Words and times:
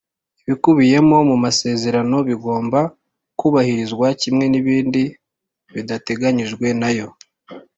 Ibikubiye 0.43 0.97
mumasezerano 1.29 2.17
bigomba 2.29 2.79
kubahirizwa 3.39 4.07
kimwe 4.21 4.45
n 4.51 4.55
ibindi 4.61 5.01
bidateganyijwe 5.73 6.67
nayo 6.81 7.07